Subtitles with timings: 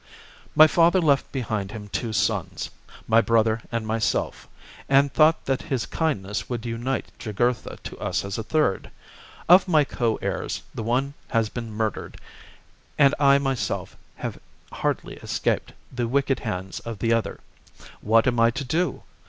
[0.55, 2.71] "My father left behind him two sons,
[3.07, 4.47] my brother and myself,
[4.89, 8.89] and thought that his kindness would unite Jugurtha to us as a third.
[9.47, 11.85] Of my co heirs, the one THE JUGURTHINE WAR.
[11.85, 14.39] 137 has been murdered, and I myself have
[14.71, 15.75] hardly escaped chap.
[15.91, 17.39] the wicked hands of the other.
[18.01, 19.03] What am I to do